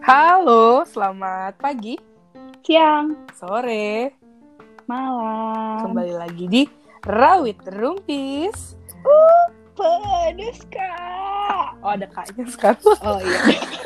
[0.00, 2.00] Halo, selamat pagi,
[2.64, 4.16] Siang, sore.
[4.88, 5.92] malam.
[5.92, 6.64] Kembali lagi di
[7.04, 8.80] Rawit Rumpis.
[9.76, 11.76] Pedes kak.
[11.84, 12.80] Oh, ada kaknya sekarang.
[13.04, 13.76] Oh iya.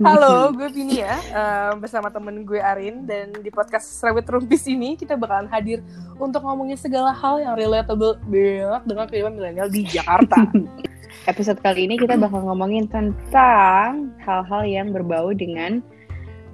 [0.00, 3.04] Halo, gue Vini ya, eh, bersama temen gue Arin.
[3.04, 5.84] Dan di podcast Rawit Rumpis ini kita bakalan hadir
[6.16, 10.40] untuk ngomongin segala hal yang relatable banget dengan kehidupan milenial di Jakarta.
[11.30, 15.82] Episode kali ini kita bakal ngomongin tentang hal-hal yang berbau dengan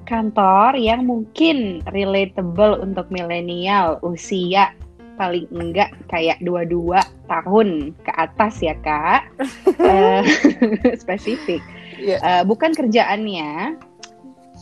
[0.08, 4.74] kantor yang mungkin relatable untuk milenial usia
[5.20, 9.28] paling enggak kayak 22 tahun ke atas ya kak
[9.92, 10.24] Eh,
[11.02, 11.60] spesifik
[12.02, 12.18] Iya.
[12.18, 13.78] Eh, bukan kerjaannya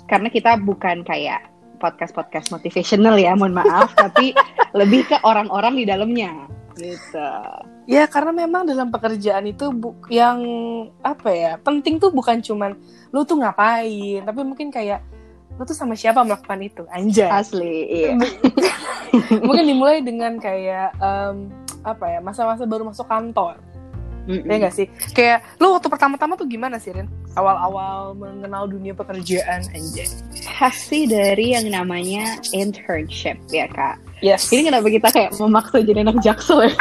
[0.04, 1.48] karena kita bukan kayak
[1.80, 4.36] podcast-podcast motivational ya mohon maaf tapi
[4.76, 6.32] lebih ke orang-orang di dalamnya
[6.76, 7.32] gitu
[7.90, 10.38] Ya karena memang dalam pekerjaan itu bu- yang
[11.02, 12.78] apa ya penting tuh bukan cuman
[13.10, 15.02] lu tuh ngapain, tapi mungkin kayak
[15.58, 17.26] lu tuh sama siapa melakukan itu, anjay.
[17.26, 18.14] asli iya
[19.46, 21.50] mungkin dimulai dengan kayak em,
[21.82, 23.58] apa ya masa-masa baru masuk kantor,
[24.30, 24.46] Mm-mm.
[24.46, 24.86] ya nggak sih?
[25.10, 27.10] Kayak lu waktu pertama-tama tuh gimana sih Rin?
[27.34, 30.06] Awal-awal mengenal dunia pekerjaan, anjay.
[30.54, 34.52] pasti dari yang namanya internship ya kak Yes.
[34.52, 36.72] ini kenapa kita kayak memaksa jadi anak jaksel ya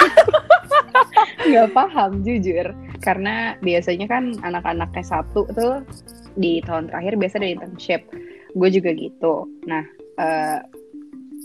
[1.47, 2.67] nggak paham jujur
[2.99, 5.79] karena biasanya kan anak-anak S1 tuh
[6.35, 8.01] di tahun terakhir biasa ada internship
[8.51, 9.83] gue juga gitu nah
[10.19, 10.59] eh,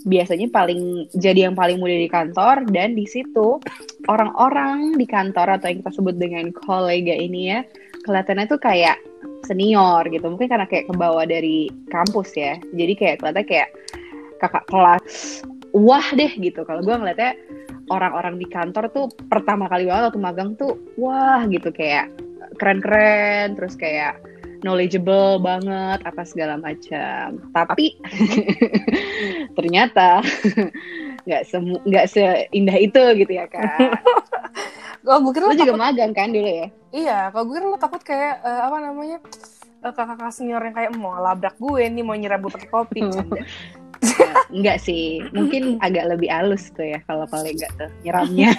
[0.05, 3.57] biasanya paling jadi yang paling muda di kantor dan di situ
[4.05, 7.59] orang-orang di kantor atau yang kita sebut dengan kolega ini ya
[8.05, 9.01] kelihatannya tuh kayak
[9.45, 10.25] senior gitu.
[10.29, 12.57] Mungkin karena kayak kebawa dari kampus ya.
[12.73, 13.69] Jadi kayak kelihatan kayak
[14.41, 15.41] kakak kelas.
[15.73, 16.65] Wah deh gitu.
[16.65, 17.33] Kalau gue ngeliatnya
[17.89, 21.73] orang-orang di kantor tuh pertama kali banget waktu magang tuh wah gitu.
[21.73, 22.13] Kayak
[22.61, 24.21] keren-keren terus kayak
[24.65, 27.93] knowledgeable banget atas segala macam tapi
[29.57, 30.25] ternyata
[31.29, 34.01] nggak semu nggak seindah itu gitu ya kak
[35.05, 37.65] Oh, gue kira lo lu juga takut, magang kan dulu ya iya, kalau gue kira
[37.69, 39.17] lu takut kayak eh, apa namanya
[39.85, 43.01] eh, kakak-kakak senior yang kayak mau labrak gue nih mau nyerap gue pakai kopi.
[44.55, 48.53] Enggak sih, mungkin agak lebih halus tuh ya kalau kolega tuh nyeramnya.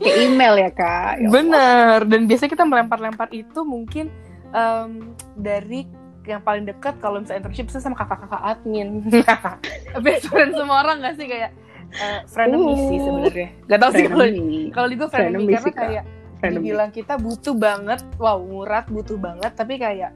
[0.00, 1.24] Ke email ya kak.
[1.24, 1.28] Ya.
[1.28, 4.08] Bener, dan biasanya kita melempar-lempar itu mungkin
[4.54, 5.84] em, dari
[6.24, 9.04] yang paling dekat kalau misalnya internship itu sama kakak-kakak admin.
[10.04, 11.52] Best friend semua orang gak sih kayak
[12.00, 13.04] uh, frenemy sih Uh.
[13.04, 13.48] sebenarnya.
[13.68, 14.26] Gak tau sih kalau
[14.72, 16.04] kalau di gue Frenemy karena sih, kayak
[16.44, 20.12] dibilang kita butuh banget, wow murat butuh banget, tapi kayak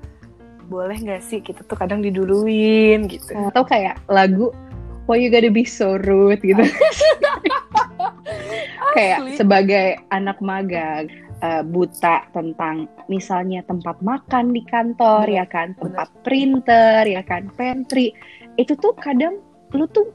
[0.68, 3.32] boleh gak sih kita tuh kadang diduluin gitu.
[3.52, 4.52] Atau kayak lagu
[5.08, 6.60] Why you gotta be so rude gitu.
[8.96, 15.68] kayak sebagai anak magang eh, buta tentang misalnya tempat makan di kantor Bener, ya kan,
[15.78, 18.10] tempat printer ya kan, pantry.
[18.56, 19.38] Itu tuh kadang
[19.70, 20.10] lu tuh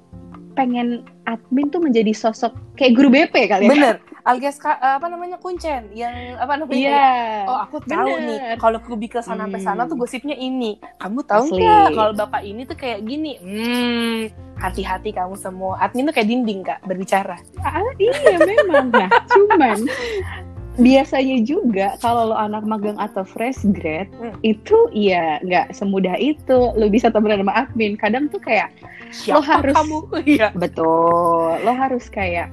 [0.54, 3.72] pengen admin tuh menjadi sosok kayak guru BP kali ya.
[3.74, 6.94] Bener, alias ka- apa namanya kuncen yang apa namanya Iya.
[6.94, 8.28] kayak, Oh aku tahu Bener.
[8.30, 8.80] nih kalau
[9.20, 9.90] sana sampai sana Hmm.
[9.90, 10.78] tuh gosipnya ini.
[11.02, 13.34] Kamu tahu nggak kalau bapak ini tuh kayak gini?
[13.42, 14.20] Hmm,
[14.62, 15.82] hati-hati kamu semua.
[15.82, 17.36] Admin tuh kayak dinding kak berbicara.
[17.60, 18.94] Ah, iya memang.
[18.94, 19.78] Nah, cuman
[20.76, 24.34] biasanya juga kalau lo anak magang atau fresh grad Hmm.
[24.42, 28.74] itu ya nggak semudah itu lo bisa temenan sama admin kadang tuh kayak
[29.10, 29.98] Siapa harus- kamu?
[30.28, 30.50] Iya.
[30.54, 32.50] betul lo harus kayak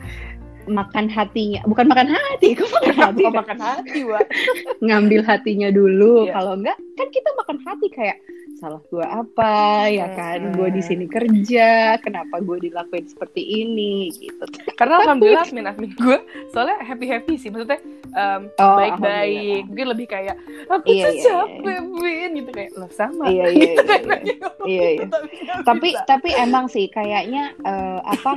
[0.67, 4.27] makan hatinya bukan makan hati kok makan hati Kok makan hati, Wak?
[4.87, 6.33] ngambil hatinya dulu Iya.
[6.35, 8.17] kalau enggak kan kita makan hati kayak
[8.61, 9.57] salah gue apa
[9.89, 10.53] ya kan Hmm.
[10.53, 14.45] gue di sini kerja kenapa gue dilakuin seperti ini gitu
[14.75, 19.01] Karena alhamdulillah admin admin gue soalnya happy happy sih maksudnya em, Oh, baik-baik.
[19.01, 19.67] alhamdulillah.
[19.67, 23.25] Mungkin lebih kayak aku Iya, tuh iya, capek Bin gitu kayak lo sama.
[23.27, 24.09] Iya, iya, Gitu iya, kan, iya.
[24.11, 25.05] nanya, Iya, iya.
[25.07, 26.03] nggak tapi bisa.
[26.07, 28.33] tapi emang sih kayaknya eh, apa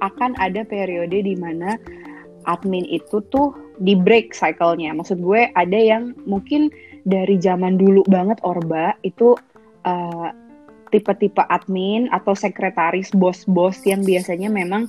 [0.00, 1.76] akan ada periode di mana
[2.44, 4.90] admin itu tuh di break cycle-nya.
[4.92, 6.70] Maksud gue ada yang mungkin
[7.02, 9.32] dari zaman dulu banget Orba itu
[9.84, 10.28] eh,
[10.88, 14.88] tipe-tipe admin atau sekretaris bos-bos yang biasanya memang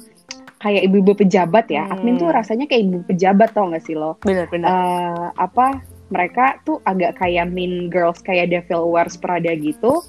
[0.59, 1.87] kayak ibu-ibu pejabat ya.
[1.87, 1.99] Hmm.
[1.99, 4.19] Admin tuh rasanya kayak ibu pejabat tau gak sih lo?
[4.23, 4.67] bener bener.
[4.67, 10.03] eh apa mereka tuh agak kayak mean girls kayak Devil Wears Prada gitu.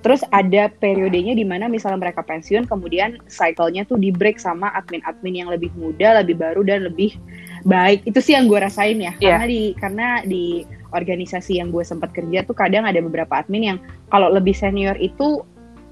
[0.00, 5.44] Terus ada periodenya di mana misalnya mereka pensiun, kemudian cycle-nya tuh di break sama admin-admin
[5.44, 7.20] yang lebih muda, lebih baru dan lebih
[7.68, 8.08] baik.
[8.08, 9.12] Itu sih yang gue rasain ya.
[9.20, 9.36] Iya.
[9.36, 10.44] Karena di karena di
[10.90, 13.78] organisasi yang gue sempat kerja tuh kadang ada beberapa admin yang
[14.08, 15.42] kalau lebih senior itu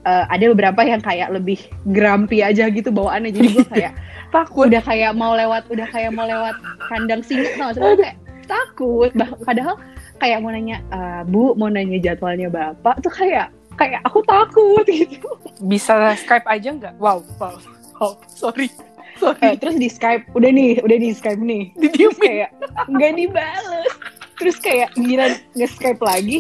[0.05, 1.59] eh, ada beberapa yang kayak lebih
[1.91, 3.31] grumpy aja gitu bawaannya.
[3.35, 3.93] Jadi gue kayak
[4.35, 4.69] takut.
[4.69, 6.55] udah kayak mau lewat udah kayak mau lewat
[6.87, 7.73] kandang singa.
[7.73, 9.11] Tau kayak takut.
[9.17, 9.77] Bah- padahal
[10.19, 13.01] kayak mau nanya "Eh, bu mau nanya jadwalnya bapak?
[13.05, 13.49] Tuh kayak
[13.79, 15.31] kayak aku takut gitu.
[15.63, 16.95] Bisa Skype aja nggak?
[16.99, 17.55] Wow wow.
[17.99, 18.71] Oh sorry.
[18.71, 21.75] Eh, sorry terus di Skype udah nih udah di Skype nih.
[21.75, 22.19] Didiemin.
[22.23, 22.51] Kayak
[22.87, 23.93] nggak dibales
[24.39, 26.39] terus kayak gila nge Skype lagi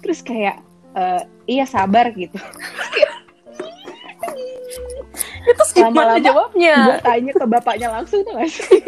[0.00, 0.60] terus kayak
[0.92, 2.36] "Eh, iya sabar gitu.
[5.44, 6.74] Itu gimana Lama-lama jawabnya?
[6.88, 8.80] gue tanya ke bapaknya langsung tuh gak sih?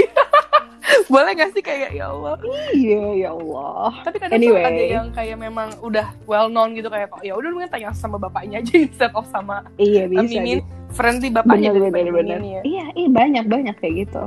[1.13, 2.39] Boleh nggak sih kayak ya Allah?
[2.73, 4.01] Iya ya Allah.
[4.03, 4.65] Tapi kadang Anyway.
[4.65, 7.91] ada yang kayak memang udah well known gitu kayak kok ya udah lu kan tanya
[7.93, 12.39] sama bapaknya aja instead of sama iya bisa Mimin friendly bapaknya bener bener bener.
[12.41, 12.61] ya.
[12.63, 14.23] iya iya banyak banyak kayak gitu.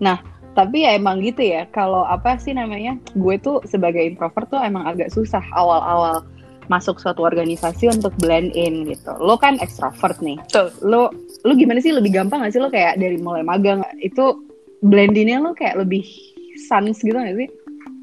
[0.00, 0.18] Nah
[0.58, 4.90] tapi ya emang gitu ya kalau apa sih namanya gue tuh sebagai introvert tuh emang
[4.90, 6.26] agak susah awal-awal
[6.66, 9.14] masuk suatu organisasi untuk blend in gitu.
[9.22, 10.36] Lo kan extrovert nih.
[10.50, 10.68] Betul.
[10.84, 11.14] lo
[11.46, 11.94] lo gimana sih?
[11.94, 13.80] Lebih gampang gak sih lo kayak dari mulai magang?
[14.02, 14.44] Itu
[14.84, 16.04] blendinnya lo kayak lebih
[16.68, 17.48] sans gitu gak sih?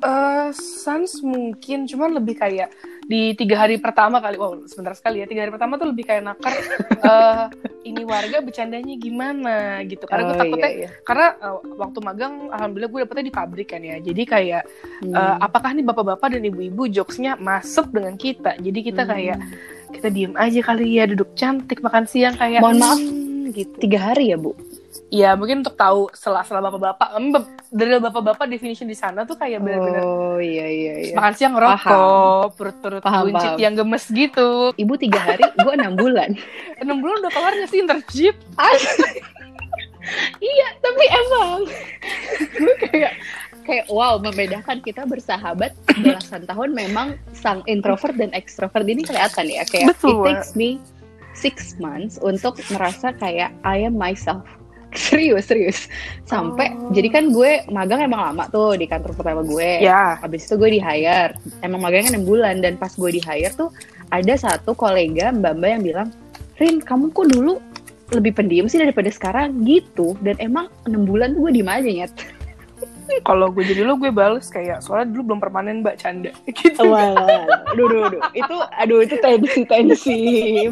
[0.02, 2.74] Eh, sans mungkin cuman lebih kayak
[3.06, 6.24] di tiga hari pertama kali wow sebentar sekali ya tiga hari pertama tuh lebih kayak
[6.24, 6.54] nakar
[7.00, 7.44] eh
[7.86, 10.90] ini warga bercandanya gimana gitu karena gue Oh, takutnya iya, iya.
[11.02, 14.64] karena eh, waktu magang alhamdulillah gue dapetnya di pabrik kan ya jadi kayak
[14.96, 15.12] Hmm.
[15.12, 19.12] eh, apakah nih bapak-bapak dan ibu-ibu jokesnya masuk dengan kita jadi kita Hmm.
[19.12, 19.38] kayak
[19.92, 22.98] kita diem aja kali ya duduk cantik makan siang kayak Mohon maaf.
[22.98, 24.58] "Hmm," gitu tiga hari ya bu
[25.08, 29.60] ya mungkin untuk tahu setelah-setelah bapak-bapak em, bap- dari bapak-bapak definition di sana tuh kayak
[29.60, 31.14] benar-benar oh iya iya iya.
[31.14, 33.64] makan siang ngerokok perut-perut Paham, buncit paham.
[33.64, 34.50] yang gemes gitu.
[34.74, 36.34] Ibu tiga hari gue enam bulan.
[36.82, 38.36] Enam bulan udah kelar nggak sih internship?
[40.38, 41.60] Iya tapi emang.
[42.54, 43.14] Gue kayak
[43.66, 49.66] kayak wow membedakan kita bersahabat belasan tahun memang sang introvert dan extrovert ini kelihatan ya.
[49.66, 50.78] Kayak Betul, it takes me
[51.34, 54.46] six months untuk merasa kayak I am myself
[55.08, 55.80] serius serius
[56.26, 56.92] sampai Oh.
[56.92, 60.70] jadi kan gue magang emang lama tuh di kantor pertama gue ya Habis itu gue
[60.78, 61.36] di hire.
[61.62, 63.70] Emang magangnya 6 bulan dan pas gue di hire tuh
[64.10, 66.08] ada satu kolega mbak-mbak yang bilang,
[66.58, 67.60] "Rin, kamu kok dulu
[68.14, 70.14] lebih pendiam sih daripada sekarang?" gitu.
[70.22, 72.12] Dan emang 6 bulan tuh gue diem aja nyet.
[73.22, 77.14] Kalau gue jadi lo gue bales kayak soalnya dulu belum permanen mbak canda gitu Wah,
[77.68, 78.22] aduh, aduh, aduh.
[78.32, 80.20] Itu aduh itu tensi-tensi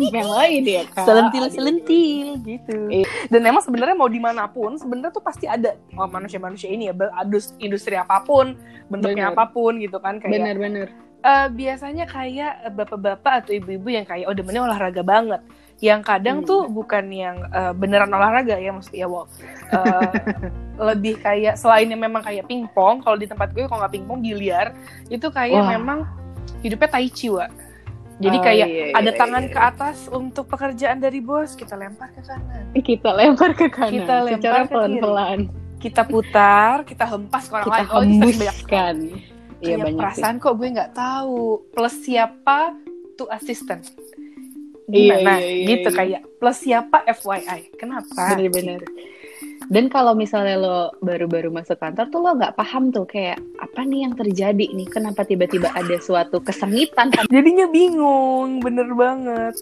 [0.10, 1.04] yang lain ya, Kak.
[1.04, 3.06] selentil selentil gitu Iya.
[3.28, 6.94] dan emang sebenarnya mau di mana pun sebenarnya tuh pasti ada oh, manusia-manusia ini ya
[7.16, 9.36] adus- industri apa pun bentuknya Bener.
[9.36, 10.88] apa pun gitu kan kayak Bener-bener.
[11.20, 15.42] eh, biasanya kayak eh, bapak-bapak atau ibu-ibu yang kayak oh demennya olahraga banget
[15.80, 16.48] yang kadang Hmm.
[16.48, 19.26] tuh bukan yang eh, beneran olahraga ya maksudnya wow
[19.70, 20.12] Eh,
[20.88, 24.74] lebih kayak selain yang memang kayak pingpong kalau di tempat gue kalau nggak pingpong biliar
[25.08, 25.70] itu kayak Wah.
[25.72, 26.00] memang
[26.60, 27.46] hidupnya tai chi wa
[28.16, 29.52] jadi Oh, kayak iya, ada iya, tangan iya.
[29.52, 33.92] ke atas untuk pekerjaan dari bos kita lempar ke kanan Kita lempar ke kanan.
[33.92, 35.40] Kita lempar secara pelan-pelan.
[35.76, 38.96] kita putar kita hempas ke orang Kita lain oh ini banyak hembuskan.
[39.04, 39.20] Iya
[39.60, 40.00] Kayak banyak sih.
[40.00, 42.60] perasaan kok gue nggak tahu plus siapa
[43.30, 44.23] assistant Iya,
[44.88, 45.98] gimana iya, iya, gitu iya.
[45.98, 48.84] kayak plus siapa FYI kenapa Bener-bener.
[49.72, 54.04] Dan kalau misalnya lo baru-baru masuk kantor tuh lo nggak paham tuh kayak apa nih
[54.04, 54.88] yang terjadi nih?
[54.92, 57.16] Kenapa tiba-tiba ada suatu kesengitan?
[57.34, 59.56] jadinya bingung bener banget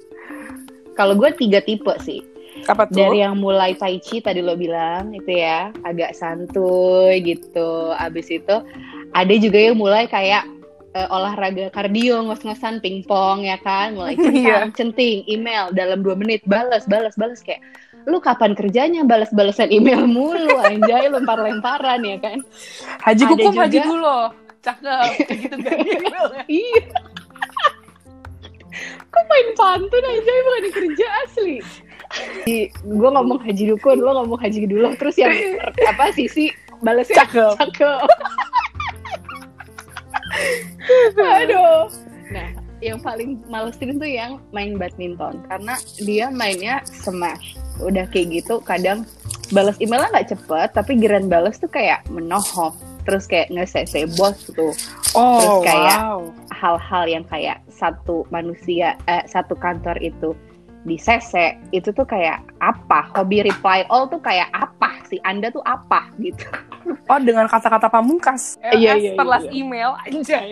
[0.97, 2.25] Kalau gue tiga tipe sih.
[2.68, 7.95] apa tuh Dari yang mulai tai chi tadi lo bilang itu ya agak santuy gitu.
[7.95, 8.56] Abis itu
[9.15, 10.45] ada juga yang mulai kayak
[10.92, 13.95] eh, olahraga kardio ngos-ngosan pingpong ya kan?
[13.95, 17.62] Mulai centang centing email dalam dua menit balas balas balas kayak
[18.10, 22.42] lu kapan kerjanya balas-balasan email mulu anjay lempar-lemparan ya kan?
[23.06, 24.18] Haji ada hukum juga- haji dulu
[24.62, 25.78] cakep gitu kan.
[26.50, 26.81] Iya.
[29.12, 31.56] Kok main pantun aja bukan kerja asli?
[32.81, 35.31] Gue ngomong haji dukun lo ngomong haji dulu terus yang
[35.92, 36.50] apa sisi
[36.81, 37.54] balasnya cakep.
[37.60, 38.02] Cakep
[41.18, 41.88] aduh.
[42.31, 42.50] Nah
[42.81, 45.38] yang paling malesin tuh yang main badminton.
[45.45, 47.56] Karena dia mainnya smash.
[47.78, 49.06] Udah kayak gitu kadang
[49.54, 52.73] balas emailnya nggak cepet tapi giran balas tuh kayak menohok.
[53.06, 54.73] Terus kayak nge-cc bos tuh.
[55.18, 56.21] Oh Terus kayak- wow.
[56.54, 60.38] hal-hal yang kayak satu manusia eh, satu kantor itu
[60.81, 63.06] di CC itu tuh kayak apa?
[63.14, 65.21] Hobi reply all tuh kayak apa sih?
[65.21, 66.09] Anda tuh apa?
[66.18, 66.45] Gitu
[66.85, 68.57] oh dengan kata-kata pamungkas.
[68.73, 69.52] Iya, LS iya, setelah iya.
[69.54, 70.50] email anjay.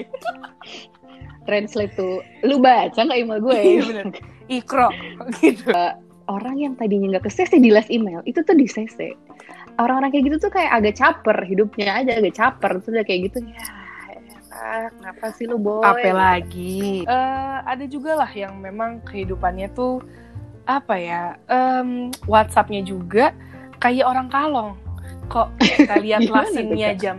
[1.48, 2.22] Translate tuh.
[2.46, 3.58] Lu baca nggak email gue?
[3.58, 4.06] Iya, bener.
[4.50, 4.90] ikro
[5.42, 5.70] gitu.
[6.30, 9.14] Orang yang tadinya nggak ke CC di last email itu tuh di CC
[9.80, 13.38] orang-orang kayak gitu tuh kayak agak caper hidupnya aja agak caper terus udah kayak gitu
[13.48, 13.64] ya
[14.20, 15.80] enak kenapa sih lu boy?
[15.88, 20.04] Apa lagi Eh, ada juga lah yang memang kehidupannya tuh
[20.68, 23.32] apa ya em, WhatsAppnya juga
[23.80, 24.76] kayak orang kalong
[25.30, 27.18] kok kita lihat lasinnya jam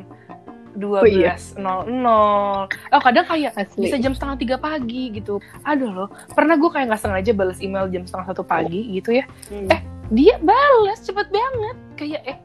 [0.72, 1.34] Oh, iya.
[1.34, 3.84] 12.00 oh kadang kayak Asli.
[3.84, 5.36] bisa jam setengah tiga pagi gitu.
[5.60, 9.26] Aduh loh pernah gue kayak nggak sengaja balas email jam setengah satu pagi gitu ya?
[9.50, 9.66] Hmm.
[9.66, 11.76] eh dia balas cepet banget.
[11.96, 12.38] Kayak eh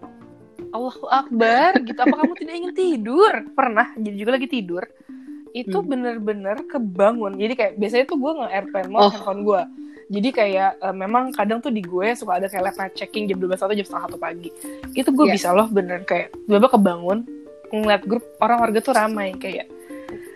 [0.70, 1.96] Allahu Akbar gitu.
[1.96, 3.34] Apa kamu tidak ingin tidur?
[3.54, 4.84] Pernah jadi juga lagi tidur.
[5.54, 5.88] Itu Hmm.
[5.88, 7.38] bener-bener kebangun.
[7.38, 9.10] Jadi kayak biasanya tuh gue nge airplane mode Oh.
[9.14, 9.62] handphone gue
[10.08, 13.38] jadi kayak eh, memang kadang tuh di gue suka ada kayak late night checking jam
[13.38, 14.50] 12 atau jam setengah satu pagi
[14.92, 15.34] itu gue Iya.
[15.34, 17.26] bisa loh bener kayak tiba kebangun
[17.68, 19.66] ngeliat grup orang warga tuh ramai kayak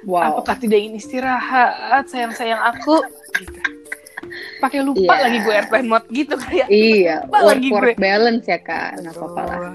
[0.03, 0.35] wow.
[0.35, 2.99] apakah tidak ingin istirahat sayang sayang aku
[3.37, 3.59] gitu
[4.59, 5.23] pakai lupa Iya.
[5.23, 7.93] lagi gue airplane mode gitu kayak Iya, Apa work lagi work gue?
[7.97, 9.73] balance ya kak, nggak apa-apa lah.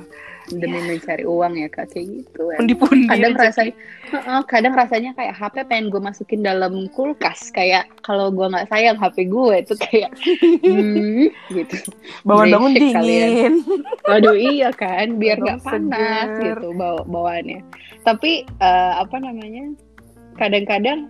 [0.52, 2.52] Demi mencari uang ya kak, kayak gitu.
[2.52, 2.58] ya.
[2.60, 3.74] pundi-pundi Kadang rasanya,
[4.12, 9.00] Heeh, kadang rasanya kayak HP pengen gue masukin dalam kulkas, kayak kalau gue nggak sayang
[9.00, 10.10] HP gue itu kayak,
[10.60, 11.76] hmm, gitu.
[12.28, 13.24] bangun-bangun Brengsek kalian.
[13.32, 13.54] dingin
[14.04, 16.60] Waduh iya kan, biar nggak panas seger.
[16.60, 17.60] gitu bawa bawaannya.
[18.04, 19.72] Tapi eh, apa namanya?
[20.36, 21.08] Kadang-kadang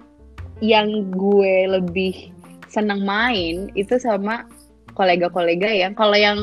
[0.63, 2.31] yang gue lebih
[2.71, 4.47] seneng main itu sama
[4.95, 6.39] kolega-kolega yang kalau yang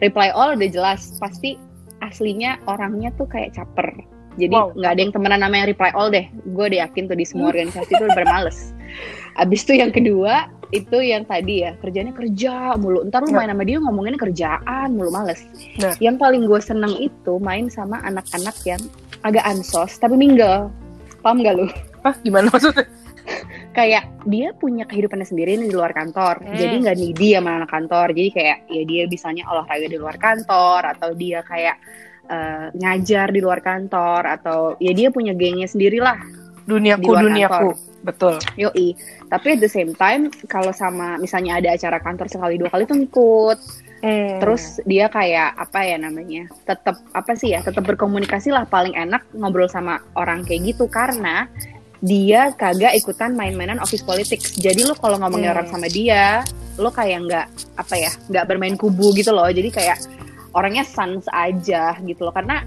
[0.00, 1.56] reply all udah jelas pasti
[2.00, 3.92] aslinya orangnya tuh kayak caper.
[4.38, 4.72] Jadi Wow.
[4.78, 6.24] nggak ada yang temenan namanya reply all deh.
[6.54, 8.72] Gue udah yakin tuh di semua organisasi tuh udah males.
[9.36, 13.02] Abis itu yang kedua itu yang tadi ya kerjanya kerja mulu.
[13.10, 13.42] Ntar lu Ya.
[13.42, 15.42] main sama dia ngomongin kerjaan mulu males.
[15.82, 15.98] Nah.
[15.98, 18.80] Yang paling gue seneng itu main sama anak-anak yang
[19.26, 20.70] agak ansos tapi mingle.
[21.20, 21.66] Paham gak lu?
[22.00, 22.86] Hah, gimana maksudnya
[23.70, 26.42] Kayak dia punya kehidupannya sendiri nih di luar kantor.
[26.42, 26.58] Hmm.
[26.58, 28.06] Jadi nggak needy sama anak kantor.
[28.10, 31.76] Jadi kayak ya dia bisanya olahraga di luar kantor atau dia kayak
[32.26, 36.18] eh, ngajar di luar kantor atau ya dia punya gengnya sendiri lah
[36.70, 38.04] duniaku duniaku kantor.
[38.06, 38.94] betul Yoi.
[39.26, 42.98] Tapi at the same time, kalau sama misalnya ada acara kantor sekali dua kali tuh
[42.98, 43.58] ngikut.
[44.00, 44.40] Hmm.
[44.40, 46.48] Terus dia kayak apa ya namanya?
[46.64, 47.60] Tetap apa sih ya?
[47.60, 51.46] Tetap berkomunikasi lah paling enak ngobrol sama orang kayak gitu karena
[52.00, 54.56] dia kagak ikutan main-mainan office politics.
[54.56, 55.54] Jadi lo kalau ngomongin Hmm.
[55.56, 56.40] orang sama dia,
[56.76, 58.10] lo kayak nggak apa ya?
[58.28, 59.46] nggak bermain kubu gitu loh.
[59.46, 60.00] Jadi kayak
[60.52, 62.32] orangnya sans aja gitu loh.
[62.32, 62.64] Karena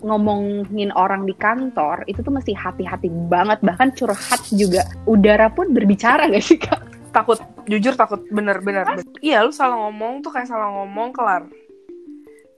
[0.00, 6.24] ngomongin orang di kantor itu tuh mesti hati-hati banget bahkan curhat juga udara pun berbicara
[6.30, 6.80] gak sih kak?
[7.10, 7.36] takut
[7.66, 8.86] jujur takut bener-bener
[9.18, 11.42] iya lu salah ngomong tuh kayak salah ngomong kelar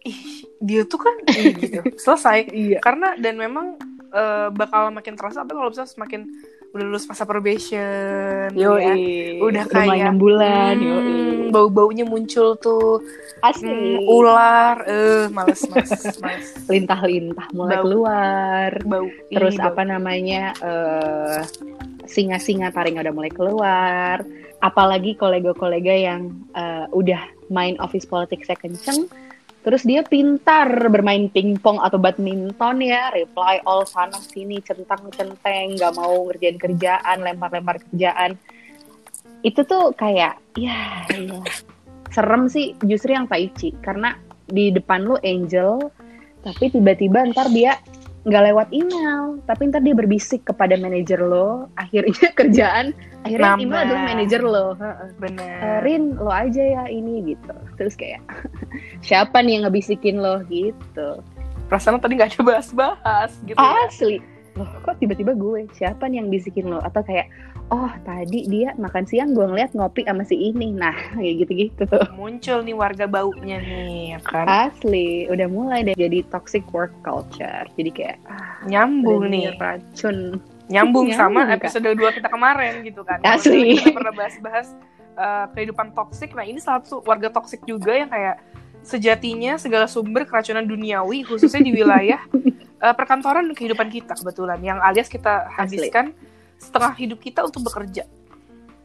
[0.04, 2.78] ih dia tuh kan gitu selesai Iya.
[2.78, 3.80] karena dan memang
[4.12, 6.28] eh, bakal makin terasa tapi kalau bisa semakin
[6.72, 8.96] udah lulus masa probation Yo, ya.
[9.44, 11.12] udah kayak enam bulan, hmm, yoi.
[11.52, 13.04] bau-baunya muncul tuh
[13.44, 15.92] asli hmm, ular eh males males
[16.24, 17.84] males lintah-lintah mulai Bau.
[17.84, 19.68] keluar bau terus Ih, bau.
[19.68, 21.40] apa namanya eh
[22.08, 24.24] singa-singa taring udah mulai keluar
[24.62, 27.20] apalagi kolega-kolega yang eh, udah
[27.52, 29.10] main office politics saya kenceng
[29.62, 33.14] terus dia pintar bermain pingpong atau badminton ya.
[33.14, 38.34] Reply all sana sini centang centeng nggak mau ngerjain kerjaan lempar-lempar kerjaan.
[39.42, 41.38] Itu tuh kayak ya, ya
[42.10, 43.74] serem sih justru yang Taichi.
[43.82, 44.18] Karena
[44.50, 45.90] di depan lu angel
[46.42, 47.78] tapi tiba-tiba ntar dia
[48.26, 49.38] nggak lewat email.
[49.46, 53.62] Tapi ntar dia berbisik kepada manajer lo akhirnya kerjaan akhirnya Nambah.
[53.62, 54.66] email adalah manajer lo.
[55.22, 55.58] Bener.
[55.62, 58.22] Eh, Rin lo aja ya ini gitu terus kayak
[59.06, 61.18] siapa nih yang ngebisikin lo gitu.
[61.66, 63.74] Perasaan tadi nggak ada bahas-bahas gitu ya.
[63.90, 64.22] asli.
[64.54, 66.78] Loh kok tiba-tiba gue siapa nih yang bisikin lo?
[66.78, 67.26] Atau kayak
[67.72, 70.70] oh tadi dia makan siang gue ngeliat ngopi sama si ini.
[70.70, 71.90] Nah kayak gitu-gitu.
[72.14, 74.46] Muncul nih warga baunya nih ya kan?
[74.46, 75.26] Asli.
[75.26, 77.66] Udah mulai deh jadi toxic work culture.
[77.74, 79.58] Jadi kayak ah, nyambung nih.
[79.58, 80.38] racun.
[80.70, 81.74] Nyambung sama Nyambung, Kak.
[81.74, 83.18] episode 2 kita kemarin gitu kan?
[83.26, 83.76] Asli.
[83.76, 84.72] Kita pernah bahas-bahas
[85.14, 86.32] uh, kehidupan toksik.
[86.32, 88.40] Nah, ini salah satu warga toksik juga yang kayak
[88.82, 92.18] sejatinya segala sumber keracunan duniawi khususnya di wilayah
[92.82, 96.10] uh, perkantoran dan kehidupan kita kebetulan yang alias kita habiskan
[96.58, 98.02] setengah hidup kita untuk bekerja.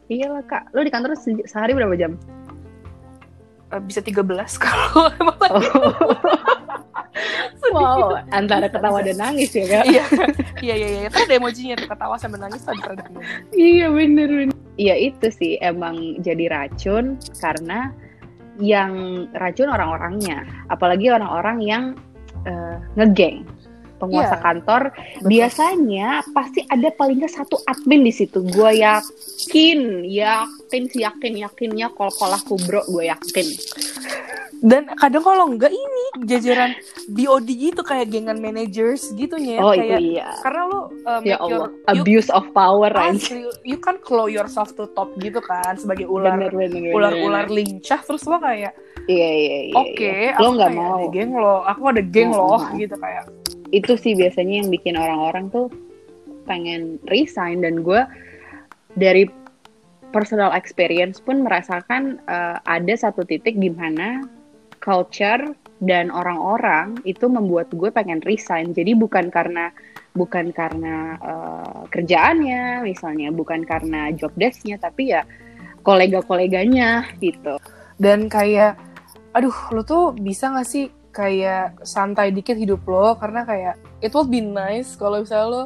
[0.06, 2.14] iyalah kak lo di kantor se- sehari berapa jam
[3.68, 4.24] Uh, bisa 13
[4.64, 5.68] kalau emang sedih.
[7.76, 10.04] wow antara ketawa dan nangis ya kak Iya,
[10.64, 11.08] iya, iya, iya.
[11.12, 12.64] Kan ada emojinya ketawa sambil nangis.
[13.52, 14.57] Iya bener bener.
[14.78, 17.90] Iya itu sih emang jadi racun karena
[18.58, 21.84] yang racun orang-orangnya, apalagi orang-orang yang
[22.46, 23.42] eh, ngegeng
[23.98, 24.82] penguasa Iya, kantor.
[24.94, 25.28] Betul.
[25.28, 28.46] Biasanya pasti ada paling nggak satu admin di situ.
[28.46, 33.46] Gue yakin, yakin sih yakin yakinnya kol kol aku bro, gue yakin.
[34.62, 36.74] Dan kadang kalau enggak ini jajaran
[37.10, 40.30] BOD gitu kayak gengan managers gitu ya oh kayak iya.
[40.46, 44.30] karena lo uh, ya make your Allah you, abuse of power asli, you kan claw
[44.30, 47.56] yourself to top gitu kan sebagai ular bener bener bener, ular-ular bener.
[47.58, 48.72] lincah terus lo kayak
[49.10, 50.34] iya iya iya oke iya.
[50.38, 50.96] aku lo nggak mau.
[50.98, 53.24] ada geng lo aku ada geng Hmm, lo gitu kayak.
[53.72, 55.66] Itu sih biasanya yang bikin orang-orang tuh
[56.48, 58.00] pengen resign dan gue
[58.96, 59.28] dari
[60.08, 64.24] personal experience pun merasakan uh, ada satu titik di mana
[64.88, 65.52] culture
[65.84, 68.72] dan orang-orang itu membuat gue pengen resign.
[68.72, 69.68] Jadi bukan karena
[70.16, 75.28] bukan karena uh, kerjaannya misalnya bukan karena job desknya tapi ya
[75.84, 77.60] kolega-koleganya gitu.
[78.00, 78.80] Dan kayak
[79.36, 83.14] aduh lo tuh bisa gak sih kayak santai dikit hidup lo?
[83.20, 85.62] Karena kayak it will be nice kalau misalnya lo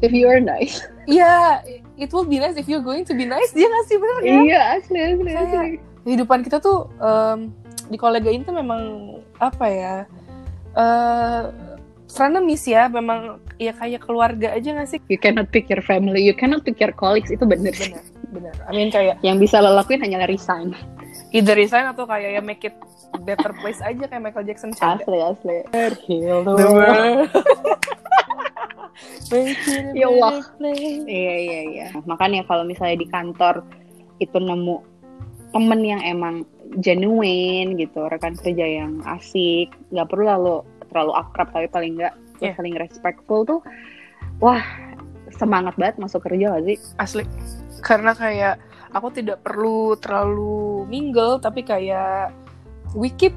[0.00, 0.86] if you are nice.
[1.08, 1.64] Iya,
[1.96, 3.48] it will be nice if you're going to be nice.
[3.56, 4.40] Dia nggak sih bener kan?
[4.44, 5.68] iya asli asli asli.
[6.04, 7.48] Kehidupan kita tuh em,
[7.88, 8.80] di kolega ini tuh memang
[9.40, 9.94] apa ya?
[10.76, 11.42] eh
[12.08, 15.00] frenemies ya, memang ya kayak keluarga aja gak sih?
[15.12, 18.00] you cannot pick your family you cannot pick your colleagues itu bener Bener,
[18.32, 18.54] bener.
[18.64, 20.72] I mean kayak yang bisa lo lakuin hanyalah resign
[21.32, 22.76] either resign atau kayak ya make it
[23.24, 25.04] better place aja kayak Michael Jackson canda.
[25.04, 25.56] asli asli
[26.08, 27.28] heal the The world.
[29.94, 30.40] Ya Allah.
[31.06, 33.62] iya iya iya makanya kalau misalnya di kantor
[34.18, 34.82] itu nemu
[35.52, 36.44] temen yang emang
[36.84, 40.56] genuine gitu rekan kerja yang asik nggak perlu lalu
[40.92, 42.54] terlalu akrab tapi paling nggak Iya.
[42.54, 43.60] saling respectful tuh
[44.38, 44.62] wah
[45.34, 46.78] semangat banget masuk kerja gak sih?
[46.98, 47.24] Asli.
[47.82, 48.58] Karena kayak
[48.94, 52.32] aku tidak perlu terlalu mingle tapi kayak
[52.96, 53.34] we keep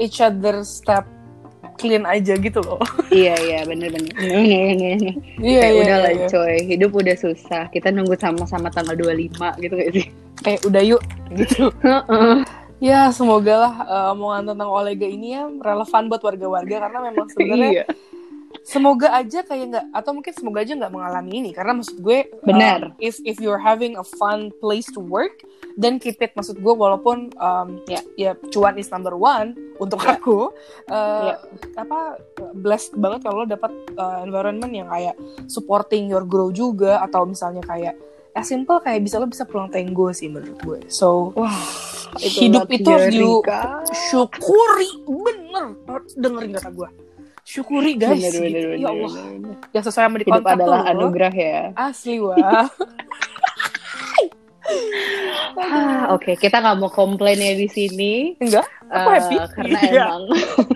[0.00, 1.06] each other step
[1.78, 2.80] clean aja gitu loh.
[3.14, 4.14] Iya iya bener bener.
[5.38, 6.26] Iya kayak udah lah iya.
[6.26, 6.56] coy.
[6.66, 7.70] Hidup udah susah.
[7.70, 10.06] Kita nunggu sama-sama tanggal 25 gitu gak sih
[10.42, 11.02] eh udah yuk
[11.38, 11.70] gitu
[12.82, 17.70] ya semoga lah eh, omongan tentang Olega ini ya relevan buat warga-warga karena memang sebenarnya
[17.70, 17.84] iya
[18.64, 22.96] semoga aja kayak nggak atau mungkin semoga aja nggak mengalami ini karena maksud gue Benar.
[22.96, 25.44] um, if if you're having a fun place to work
[25.76, 28.00] then keep it maksud gue walaupun um, Ya.
[28.16, 30.16] ya cuan is number one untuk Ya.
[30.16, 30.48] aku
[30.88, 31.36] uh, Ya.
[31.76, 32.16] apa
[32.56, 37.60] blessed banget kalau lo dapat uh, environment yang kayak supporting your grow juga atau misalnya
[37.66, 37.98] kayak
[38.34, 40.78] ya simple kayak bisa lo bisa pulang tenggo sih menurut gue.
[40.90, 41.54] So wah
[42.16, 43.22] hidup itu harus di
[44.10, 44.90] syukuri.
[45.06, 45.66] Bener.
[46.12, 46.88] Dengerin kata gue.
[47.40, 48.18] Syukuri guys.
[48.18, 48.58] Bener, bener, gitu.
[48.58, 49.12] bener, ya Allah.
[49.12, 49.56] bener, bener.
[49.70, 51.58] yang sesuai sama di hidup adalah tuh, anugerah ya.
[51.76, 52.66] Asli wah.
[55.54, 58.32] Ah, Oke, kita nggak mau komplain ya di sini.
[58.40, 58.64] enggak.
[58.88, 59.36] Aku Eh, happy.
[59.54, 60.04] karena Iya.
[60.08, 60.24] emang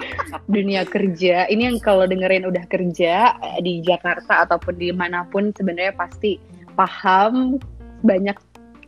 [0.54, 1.36] dunia kerja.
[1.46, 6.36] Ini yang kalau dengerin udah kerja eh, di Jakarta ataupun di mana pun sebenarnya pasti
[6.78, 7.58] paham
[8.06, 8.38] banyak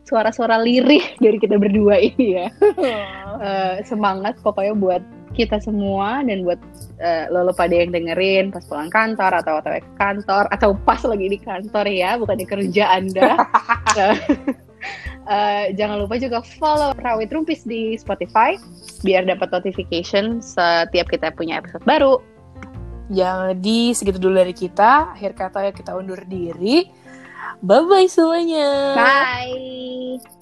[0.07, 2.47] suara-suara lirih dari kita berdua ini ya.
[3.41, 5.01] Eh, semangat pokoknya buat
[5.33, 6.61] kita semua dan buat
[7.01, 11.01] eh, lo lo pada yang dengerin pas pulang kantor atau atau ke kantor atau pas
[11.01, 13.41] lagi di kantor ya bukan di kerja anda
[15.33, 18.61] eh, jangan lupa juga follow Rawit Rumpis di Spotify
[19.01, 22.21] biar dapat notification setiap kita punya episode baru
[23.11, 25.11] Jadi segitu dulu dari kita.
[25.11, 26.87] Akhir kata ya kita undur diri.
[27.59, 28.95] Bye-bye semuanya.
[28.95, 30.40] Bye.